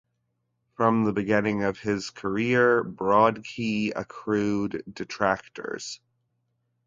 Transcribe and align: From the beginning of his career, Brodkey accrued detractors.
From 0.73 1.03
the 1.03 1.13
beginning 1.13 1.61
of 1.61 1.77
his 1.77 2.09
career, 2.09 2.83
Brodkey 2.83 3.91
accrued 3.95 4.81
detractors. 4.91 5.99